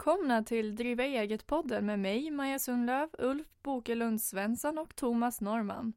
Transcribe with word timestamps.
välkomna 0.00 0.42
till 0.42 0.76
Driva 0.76 1.04
eget-podden 1.04 1.86
med 1.86 1.98
mig, 1.98 2.30
Maja 2.30 2.58
Sundlöv, 2.58 3.08
Ulf 3.18 3.46
Bokelund 3.62 4.22
Svensson 4.22 4.78
och 4.78 4.96
Thomas 4.96 5.40
Norman. 5.40 5.92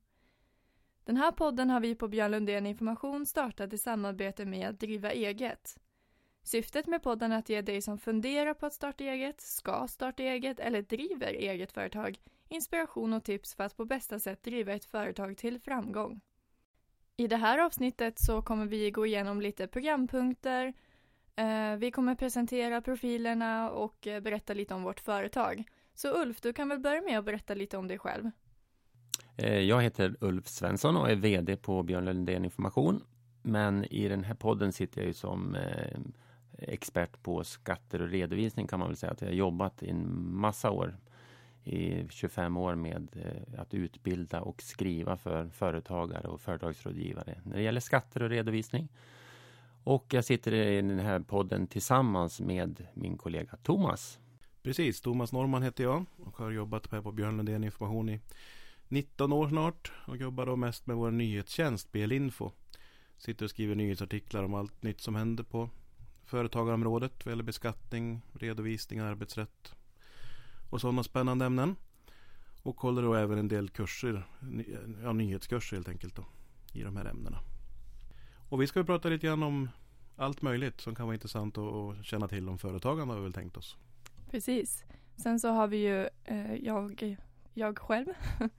Den 1.03 1.17
här 1.17 1.31
podden 1.31 1.69
har 1.69 1.79
vi 1.79 1.95
på 1.95 2.07
Björn 2.07 2.31
Lundén 2.31 2.65
Information 2.65 3.25
startat 3.25 3.73
i 3.73 3.77
samarbete 3.77 4.45
med 4.45 4.75
Driva 4.75 5.11
eget. 5.11 5.77
Syftet 6.43 6.87
med 6.87 7.03
podden 7.03 7.31
är 7.31 7.37
att 7.39 7.49
ge 7.49 7.61
dig 7.61 7.81
som 7.81 7.97
funderar 7.97 8.53
på 8.53 8.65
att 8.65 8.73
starta 8.73 9.03
eget, 9.03 9.41
ska 9.41 9.87
starta 9.87 10.23
eget 10.23 10.59
eller 10.59 10.81
driver 10.81 11.33
eget 11.33 11.71
företag 11.71 12.19
inspiration 12.49 13.13
och 13.13 13.23
tips 13.23 13.55
för 13.55 13.63
att 13.63 13.77
på 13.77 13.85
bästa 13.85 14.19
sätt 14.19 14.43
driva 14.43 14.73
ett 14.73 14.85
företag 14.85 15.37
till 15.37 15.59
framgång. 15.59 16.21
I 17.17 17.27
det 17.27 17.37
här 17.37 17.57
avsnittet 17.57 18.19
så 18.19 18.41
kommer 18.41 18.65
vi 18.65 18.91
gå 18.91 19.05
igenom 19.05 19.41
lite 19.41 19.67
programpunkter, 19.67 20.73
Eh, 21.35 21.75
vi 21.77 21.91
kommer 21.91 22.15
presentera 22.15 22.81
profilerna 22.81 23.69
och 23.69 24.07
eh, 24.07 24.19
berätta 24.19 24.53
lite 24.53 24.73
om 24.73 24.83
vårt 24.83 24.99
företag. 24.99 25.63
Så 25.93 26.21
Ulf, 26.21 26.41
du 26.41 26.53
kan 26.53 26.69
väl 26.69 26.79
börja 26.79 27.01
med 27.01 27.19
att 27.19 27.25
berätta 27.25 27.53
lite 27.53 27.77
om 27.77 27.87
dig 27.87 27.99
själv? 27.99 28.31
Eh, 29.37 29.59
jag 29.59 29.81
heter 29.81 30.15
Ulf 30.19 30.47
Svensson 30.47 30.97
och 30.97 31.09
är 31.09 31.15
VD 31.15 31.55
på 31.55 31.83
Björn 31.83 32.05
Lundén 32.05 32.45
Information. 32.45 33.03
Men 33.41 33.85
i 33.85 34.07
den 34.07 34.23
här 34.23 34.35
podden 34.35 34.73
sitter 34.73 35.01
jag 35.01 35.07
ju 35.07 35.13
som 35.13 35.57
expert 36.57 37.23
på 37.23 37.43
skatter 37.43 38.01
och 38.01 38.09
redovisning 38.09 38.67
kan 38.67 38.79
man 38.79 38.87
väl 38.87 38.97
säga. 38.97 39.11
Att 39.11 39.21
jag 39.21 39.27
har 39.27 39.33
jobbat 39.33 39.83
i 39.83 39.89
en 39.89 40.31
massa 40.35 40.71
år, 40.71 40.97
i 41.63 42.07
25 42.09 42.57
år 42.57 42.75
med 42.75 43.07
att 43.57 43.73
utbilda 43.73 44.41
och 44.41 44.61
skriva 44.61 45.17
för 45.17 45.49
företagare 45.49 46.27
och 46.27 46.41
företagsrådgivare 46.41 47.41
när 47.43 47.57
det 47.57 47.63
gäller 47.63 47.79
skatter 47.79 48.23
och 48.23 48.29
redovisning. 48.29 48.89
Och 49.83 50.05
jag 50.13 50.25
sitter 50.25 50.53
i 50.53 50.75
den 50.75 50.99
här 50.99 51.19
podden 51.19 51.67
tillsammans 51.67 52.41
med 52.41 52.87
min 52.93 53.17
kollega 53.17 53.57
Thomas. 53.63 54.19
Precis, 54.61 55.01
Thomas 55.01 55.31
Norman 55.31 55.63
heter 55.63 55.83
jag 55.83 56.05
och 56.17 56.37
har 56.37 56.51
jobbat 56.51 56.91
här 56.91 57.01
på 57.01 57.11
Björn 57.11 57.37
Lundén 57.37 57.63
Information 57.63 58.09
i 58.09 58.19
19 58.87 59.33
år 59.33 59.49
snart 59.49 59.91
och 60.07 60.17
jobbar 60.17 60.45
då 60.45 60.55
mest 60.55 60.87
med 60.87 60.95
vår 60.95 61.11
nyhetstjänst 61.11 61.91
BL-info. 61.91 62.51
Sitter 63.17 63.45
och 63.45 63.49
skriver 63.49 63.75
nyhetsartiklar 63.75 64.43
om 64.43 64.53
allt 64.53 64.83
nytt 64.83 65.01
som 65.01 65.15
händer 65.15 65.43
på 65.43 65.69
företagarområdet 66.25 67.25
vad 67.25 67.31
gäller 67.31 67.43
beskattning, 67.43 68.21
redovisning, 68.33 68.99
arbetsrätt 68.99 69.75
och 70.69 70.81
sådana 70.81 71.03
spännande 71.03 71.45
ämnen. 71.45 71.75
Och 72.61 72.81
håller 72.81 73.01
då 73.01 73.13
även 73.13 73.37
en 73.37 73.47
del 73.47 73.69
kurser, 73.69 74.27
ja, 75.03 75.13
nyhetskurser 75.13 75.77
helt 75.77 75.89
enkelt 75.89 76.15
då, 76.15 76.25
i 76.73 76.83
de 76.83 76.97
här 76.97 77.05
ämnena. 77.05 77.39
Och 78.53 78.61
vi 78.61 78.67
ska 78.67 78.83
prata 78.83 79.09
lite 79.09 79.27
grann 79.27 79.43
om 79.43 79.69
allt 80.15 80.41
möjligt 80.41 80.81
som 80.81 80.95
kan 80.95 81.05
vara 81.05 81.13
intressant 81.13 81.57
att 81.57 82.05
känna 82.05 82.27
till 82.27 82.49
om 82.49 82.57
företagande 82.57 83.13
har 83.13 83.19
vi 83.19 83.23
väl 83.23 83.33
tänkt 83.33 83.57
oss. 83.57 83.77
Precis. 84.31 84.83
Sen 85.15 85.39
så 85.39 85.49
har 85.49 85.67
vi 85.67 85.77
ju 85.77 86.09
eh, 86.23 86.55
jag, 86.55 87.17
jag 87.53 87.77
själv. 87.77 88.05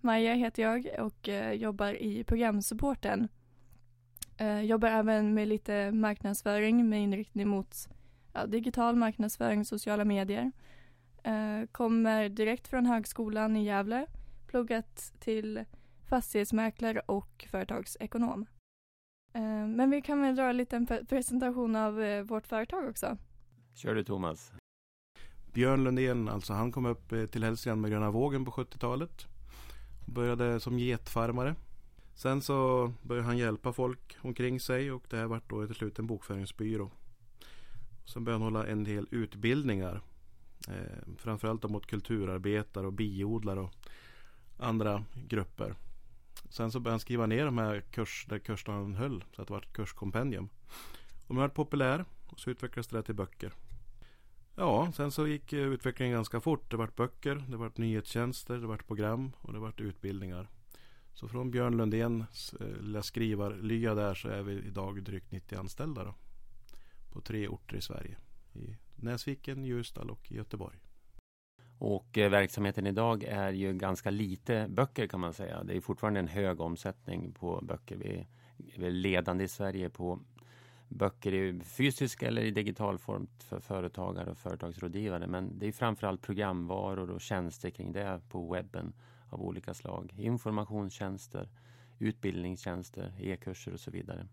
Maja 0.00 0.34
heter 0.34 0.62
jag 0.62 0.88
och 0.98 1.28
eh, 1.28 1.52
jobbar 1.52 2.02
i 2.02 2.24
programsupporten. 2.24 3.28
Eh, 4.36 4.60
jobbar 4.60 4.88
även 4.88 5.34
med 5.34 5.48
lite 5.48 5.92
marknadsföring 5.92 6.88
med 6.88 7.02
inriktning 7.02 7.48
mot 7.48 7.88
ja, 8.32 8.46
digital 8.46 8.96
marknadsföring, 8.96 9.64
sociala 9.64 10.04
medier. 10.04 10.52
Eh, 11.22 11.66
kommer 11.72 12.28
direkt 12.28 12.68
från 12.68 12.86
högskolan 12.86 13.56
i 13.56 13.64
Gävle. 13.64 14.06
Pluggat 14.46 15.12
till 15.20 15.64
fastighetsmäklare 16.08 17.00
och 17.00 17.46
företagsekonom. 17.50 18.46
Eh, 19.34 19.66
men 19.66 19.90
vi 19.90 20.02
kan 20.02 20.20
väl 20.20 20.36
dra 20.36 20.50
en 20.50 20.56
liten 20.56 20.86
presentation 21.08 21.76
av 21.76 22.02
eh, 22.02 22.22
vårt 22.22 22.46
företag 22.46 22.88
också. 22.88 23.16
Kör 23.74 23.94
du 23.94 24.04
Thomas. 24.04 24.52
Björn 25.52 25.84
Lundén, 25.84 26.28
alltså 26.28 26.52
han 26.52 26.72
kom 26.72 26.86
upp 26.86 27.12
eh, 27.12 27.26
till 27.26 27.44
Hälsingland 27.44 27.80
med 27.80 27.90
Gröna 27.90 28.10
vågen 28.10 28.44
på 28.44 28.50
70-talet. 28.50 29.26
Började 30.06 30.60
som 30.60 30.78
getfarmare. 30.78 31.54
Sen 32.14 32.42
så 32.42 32.92
började 33.02 33.26
han 33.26 33.38
hjälpa 33.38 33.72
folk 33.72 34.16
omkring 34.20 34.60
sig 34.60 34.92
och 34.92 35.04
det 35.10 35.16
här 35.16 35.26
vart 35.26 35.50
då 35.50 35.66
till 35.66 35.74
slut 35.74 35.98
en 35.98 36.06
bokföringsbyrå. 36.06 36.90
Sen 38.04 38.24
började 38.24 38.44
han 38.44 38.54
hålla 38.54 38.66
en 38.66 38.84
del 38.84 39.06
utbildningar. 39.10 40.00
Eh, 40.68 41.14
framförallt 41.16 41.70
mot 41.70 41.86
kulturarbetare 41.86 42.86
och 42.86 42.92
biodlare 42.92 43.60
och 43.60 43.70
andra 44.58 45.04
grupper. 45.14 45.74
Sen 46.48 46.72
så 46.72 46.80
började 46.80 46.92
han 46.92 47.00
skriva 47.00 47.26
ner 47.26 47.44
de 47.44 47.58
här 47.58 47.80
kurs, 47.80 48.26
där 48.28 48.38
kurserna 48.38 48.76
han 48.76 48.94
höll. 48.94 49.24
Så 49.36 49.42
att 49.42 49.48
det 49.48 49.54
var 49.54 49.60
ett 49.60 49.72
kurskompendium. 49.72 50.48
Och 51.26 51.34
blev 51.34 51.40
var 51.40 51.48
populär. 51.48 52.04
Och 52.26 52.40
så 52.40 52.50
utvecklades 52.50 52.88
det 52.88 53.02
till 53.02 53.14
böcker. 53.14 53.52
Ja, 54.56 54.92
sen 54.92 55.10
så 55.10 55.26
gick 55.26 55.52
eh, 55.52 55.66
utvecklingen 55.66 56.14
ganska 56.14 56.40
fort. 56.40 56.70
Det 56.70 56.76
vart 56.76 56.96
böcker, 56.96 57.44
det 57.48 57.56
vart 57.56 57.78
nyhetstjänster, 57.78 58.58
det 58.58 58.66
vart 58.66 58.86
program 58.86 59.32
och 59.40 59.52
det 59.52 59.58
vart 59.58 59.80
utbildningar. 59.80 60.48
Så 61.14 61.28
från 61.28 61.50
Björn 61.50 61.76
Lundéns 61.76 62.54
eh, 62.60 62.82
lilla 62.82 63.02
skrivarlya 63.02 63.94
där 63.94 64.14
så 64.14 64.28
är 64.28 64.42
vi 64.42 64.52
idag 64.52 65.02
drygt 65.02 65.32
90 65.32 65.58
anställda 65.58 66.04
då. 66.04 66.14
På 67.10 67.20
tre 67.20 67.48
orter 67.48 67.76
i 67.76 67.80
Sverige. 67.80 68.16
I 68.52 68.76
Näsviken, 68.96 69.64
Ljusdal 69.64 70.10
och 70.10 70.32
Göteborg. 70.32 70.83
Och 71.86 72.18
eh, 72.18 72.30
verksamheten 72.30 72.86
idag 72.86 73.24
är 73.24 73.52
ju 73.52 73.72
ganska 73.72 74.10
lite 74.10 74.66
böcker 74.68 75.06
kan 75.06 75.20
man 75.20 75.32
säga. 75.32 75.64
Det 75.64 75.76
är 75.76 75.80
fortfarande 75.80 76.20
en 76.20 76.28
hög 76.28 76.60
omsättning 76.60 77.32
på 77.32 77.60
böcker. 77.62 77.96
Vi 77.96 78.26
är 78.86 78.90
ledande 78.90 79.44
i 79.44 79.48
Sverige 79.48 79.90
på 79.90 80.20
böcker 80.88 81.34
i 81.34 81.60
fysisk 81.60 82.22
eller 82.22 82.42
i 82.42 82.50
digital 82.50 82.98
form 82.98 83.26
för 83.38 83.60
företagare 83.60 84.30
och 84.30 84.38
företagsrådgivare. 84.38 85.26
Men 85.26 85.58
det 85.58 85.66
är 85.66 85.72
framförallt 85.72 86.22
programvaror 86.22 87.10
och 87.10 87.20
tjänster 87.20 87.70
kring 87.70 87.92
det 87.92 88.20
på 88.28 88.52
webben 88.52 88.92
av 89.28 89.42
olika 89.42 89.74
slag. 89.74 90.14
Informationstjänster, 90.18 91.48
utbildningstjänster, 91.98 93.12
e-kurser 93.20 93.72
och 93.72 93.80
så 93.80 93.90
vidare. 93.90 94.26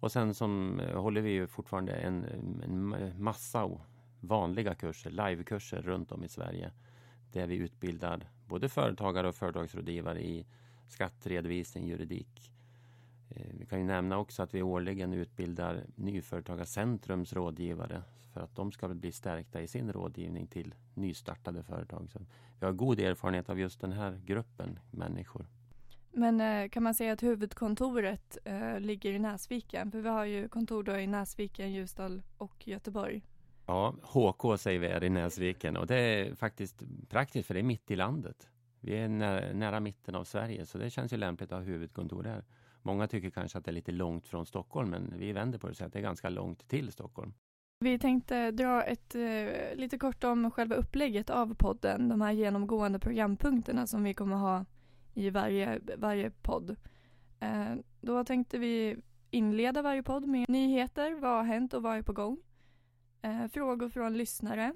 Och 0.00 0.12
sen 0.12 0.34
som 0.34 0.80
eh, 0.80 1.00
håller 1.00 1.20
vi 1.20 1.30
ju 1.30 1.46
fortfarande 1.46 1.92
en, 1.92 2.24
en 2.64 3.22
massa 3.22 3.64
vanliga 4.20 4.74
kurser, 4.74 5.10
livekurser 5.10 5.82
runt 5.82 6.12
om 6.12 6.24
i 6.24 6.28
Sverige 6.28 6.70
där 7.32 7.46
vi 7.46 7.56
utbildar 7.56 8.28
både 8.46 8.68
företagare 8.68 9.28
och 9.28 9.34
företagsrådgivare 9.34 10.22
i 10.22 10.46
skatteredovisning, 10.88 11.86
juridik. 11.88 12.52
Eh, 13.30 13.46
vi 13.58 13.66
kan 13.66 13.78
ju 13.78 13.84
nämna 13.84 14.18
också 14.18 14.42
att 14.42 14.54
vi 14.54 14.62
årligen 14.62 15.12
utbildar 15.12 15.84
Nyföretagarcentrums 15.94 17.32
rådgivare 17.32 18.02
för 18.32 18.40
att 18.40 18.56
de 18.56 18.72
ska 18.72 18.88
bli 18.88 19.12
stärkta 19.12 19.60
i 19.60 19.66
sin 19.66 19.92
rådgivning 19.92 20.46
till 20.46 20.74
nystartade 20.94 21.62
företag. 21.62 22.10
Så 22.12 22.18
vi 22.60 22.66
har 22.66 22.72
god 22.72 23.00
erfarenhet 23.00 23.48
av 23.48 23.58
just 23.58 23.80
den 23.80 23.92
här 23.92 24.20
gruppen 24.24 24.78
människor. 24.90 25.46
Men 26.12 26.40
eh, 26.40 26.68
kan 26.68 26.82
man 26.82 26.94
säga 26.94 27.12
att 27.12 27.22
huvudkontoret 27.22 28.38
eh, 28.44 28.80
ligger 28.80 29.12
i 29.12 29.18
Näsviken? 29.18 29.90
För 29.90 30.00
vi 30.00 30.08
har 30.08 30.24
ju 30.24 30.48
kontor 30.48 30.82
då 30.82 30.96
i 30.96 31.06
Näsviken, 31.06 31.72
Ljusdal 31.72 32.22
och 32.38 32.68
Göteborg. 32.68 33.22
Ja, 33.70 33.94
HK 34.02 34.58
säger 34.60 34.78
vi 34.78 34.86
är 34.86 35.04
i 35.04 35.10
Näsviken 35.10 35.76
och 35.76 35.86
det 35.86 35.96
är 35.96 36.34
faktiskt 36.34 36.82
praktiskt 37.08 37.46
för 37.46 37.54
det 37.54 37.60
är 37.60 37.64
mitt 37.64 37.90
i 37.90 37.96
landet. 37.96 38.48
Vi 38.80 38.96
är 38.96 39.08
nära, 39.08 39.52
nära 39.52 39.80
mitten 39.80 40.14
av 40.14 40.24
Sverige 40.24 40.66
så 40.66 40.78
det 40.78 40.90
känns 40.90 41.12
ju 41.12 41.16
lämpligt 41.16 41.52
att 41.52 41.58
ha 41.58 41.64
huvudkontor 41.64 42.22
där. 42.22 42.44
Många 42.82 43.08
tycker 43.08 43.30
kanske 43.30 43.58
att 43.58 43.64
det 43.64 43.70
är 43.70 43.72
lite 43.72 43.92
långt 43.92 44.28
från 44.28 44.46
Stockholm 44.46 44.90
men 44.90 45.14
vi 45.16 45.32
vänder 45.32 45.58
på 45.58 45.66
det 45.66 45.70
och 45.70 45.76
säger 45.76 45.86
att 45.86 45.92
det 45.92 45.98
är 45.98 46.02
ganska 46.02 46.28
långt 46.28 46.68
till 46.68 46.92
Stockholm. 46.92 47.32
Vi 47.80 47.98
tänkte 47.98 48.50
dra 48.50 48.82
ett 48.82 49.14
eh, 49.14 49.74
lite 49.74 49.98
kort 49.98 50.24
om 50.24 50.50
själva 50.50 50.74
upplägget 50.74 51.30
av 51.30 51.54
podden, 51.54 52.08
de 52.08 52.20
här 52.20 52.32
genomgående 52.32 52.98
programpunkterna 52.98 53.86
som 53.86 54.04
vi 54.04 54.14
kommer 54.14 54.36
ha 54.36 54.64
i 55.14 55.30
varje, 55.30 55.80
varje 55.96 56.30
podd. 56.30 56.76
Eh, 57.40 57.74
då 58.00 58.24
tänkte 58.24 58.58
vi 58.58 58.96
inleda 59.30 59.82
varje 59.82 60.02
podd 60.02 60.26
med 60.26 60.48
nyheter, 60.48 61.14
vad 61.14 61.30
har 61.30 61.44
hänt 61.44 61.74
och 61.74 61.82
vad 61.82 61.96
är 61.96 62.02
på 62.02 62.12
gång 62.12 62.38
eh, 63.22 63.46
frågor 63.46 63.88
från 63.88 64.16
lyssnare. 64.16 64.72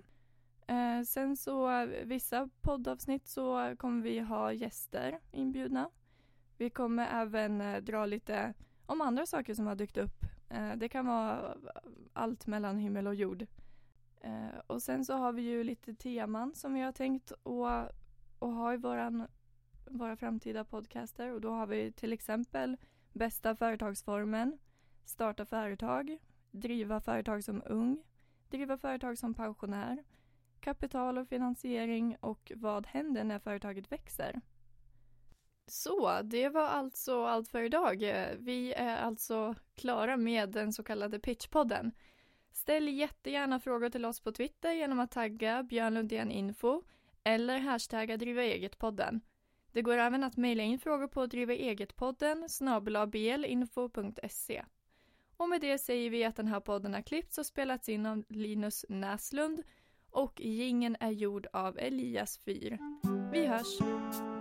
Eh, 0.66 1.02
sen 1.06 1.36
så 1.36 1.86
vissa 2.04 2.48
poddavsnitt 2.60 3.28
så 3.28 3.74
kommer 3.78 4.02
vi 4.02 4.18
ha 4.18 4.52
gäster 4.52 5.20
inbjudna. 5.32 5.90
Vi 6.58 6.70
kommer 6.70 7.22
även 7.22 7.60
eh, 7.60 7.80
dra 7.80 8.06
lite 8.06 8.54
om 8.86 9.00
andra 9.00 9.26
saker 9.26 9.54
som 9.54 9.66
har 9.66 9.74
dykt 9.74 9.96
upp. 9.96 10.24
Eh, 10.48 10.76
det 10.76 10.88
kan 10.88 11.06
vara 11.06 11.56
allt 12.12 12.46
mellan 12.46 12.78
himmel 12.78 13.06
och 13.06 13.14
jord. 13.14 13.46
Eh, 14.20 14.58
och 14.66 14.82
sen 14.82 15.04
så 15.04 15.14
har 15.14 15.32
vi 15.32 15.42
ju 15.42 15.64
lite 15.64 15.94
teman 15.94 16.54
som 16.54 16.74
vi 16.74 16.80
har 16.80 16.92
tänkt 16.92 17.32
att, 17.32 17.90
att 18.38 18.54
ha 18.54 18.74
i 18.74 18.76
våran, 18.76 19.26
våra 19.86 20.16
framtida 20.16 20.64
podcaster 20.64 21.32
och 21.32 21.40
då 21.40 21.50
har 21.50 21.66
vi 21.66 21.92
till 21.92 22.12
exempel 22.12 22.76
bästa 23.12 23.56
företagsformen, 23.56 24.58
starta 25.04 25.44
företag, 25.46 26.18
driva 26.50 27.00
företag 27.00 27.44
som 27.44 27.62
ung, 27.66 28.02
driva 28.50 28.76
företag 28.76 29.18
som 29.18 29.34
pensionär, 29.34 30.04
kapital 30.60 31.18
och 31.18 31.28
finansiering 31.28 32.16
och 32.20 32.52
vad 32.56 32.86
händer 32.86 33.24
när 33.24 33.38
företaget 33.38 33.92
växer? 33.92 34.40
Så, 35.66 36.22
det 36.22 36.48
var 36.48 36.68
alltså 36.68 37.24
allt 37.24 37.48
för 37.48 37.62
idag. 37.62 37.96
Vi 38.38 38.72
är 38.72 38.96
alltså 38.96 39.54
klara 39.74 40.16
med 40.16 40.48
den 40.48 40.72
så 40.72 40.82
kallade 40.82 41.18
pitchpodden. 41.18 41.92
Ställ 42.52 42.88
jättegärna 42.88 43.60
frågor 43.60 43.90
till 43.90 44.04
oss 44.04 44.20
på 44.20 44.32
Twitter 44.32 44.72
genom 44.72 45.00
att 45.00 45.10
tagga 45.10 45.62
Björn 45.62 45.94
Lundén 45.94 46.30
Info 46.30 46.82
eller 47.24 47.58
hashtagga 47.58 48.16
Driva 48.16 48.42
Eget-podden. 48.42 49.20
Det 49.72 49.82
går 49.82 49.98
även 49.98 50.24
att 50.24 50.36
mejla 50.36 50.62
in 50.62 50.78
frågor 50.78 51.08
på 51.08 51.26
drivaegetpodden 51.26 52.48
snabelabelinfo.se. 52.48 54.64
Och 55.36 55.48
med 55.48 55.60
det 55.60 55.78
säger 55.78 56.10
vi 56.10 56.24
att 56.24 56.36
den 56.36 56.46
här 56.46 56.60
podden 56.60 56.94
har 56.94 57.02
klippts 57.02 57.38
och 57.38 57.46
spelats 57.46 57.88
in 57.88 58.06
av 58.06 58.24
Linus 58.28 58.84
Näslund 58.88 59.62
och 60.10 60.40
gingen 60.40 60.96
är 61.00 61.10
gjord 61.10 61.46
av 61.52 61.78
Elias 61.78 62.38
Fyr. 62.38 62.78
Vi 63.32 63.46
hörs! 63.46 64.33